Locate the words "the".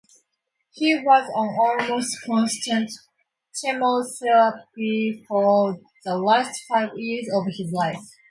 6.03-6.17